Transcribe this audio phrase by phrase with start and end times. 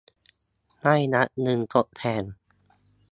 [0.81, 2.23] ได้รับเงินทดแทน